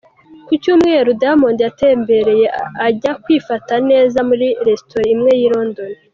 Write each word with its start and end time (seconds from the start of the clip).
Ku 0.45 0.53
Cyumweru 0.61 1.09
Diamond 1.21 1.57
yaratembereye 1.61 2.45
ajya 2.87 3.11
kwifata 3.23 3.73
neza 3.89 4.17
muri 4.29 4.47
Resitora 4.67 5.07
imwe 5.15 5.31
y'i 5.41 5.49
London. 5.55 5.91